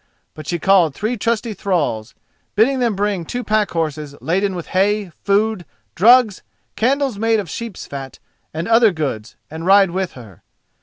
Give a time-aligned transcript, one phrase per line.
[0.33, 2.15] But she called three trusty thralls,
[2.55, 6.41] bidding them bring two pack horses laden with hay, food, drugs,
[6.75, 8.17] candles made of sheep's fat,
[8.51, 10.41] and other goods, and ride with her.